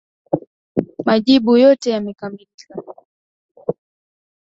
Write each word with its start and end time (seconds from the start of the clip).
Majibu 1.05 1.57
yote 1.57 1.89
yamekamilika. 1.89 2.65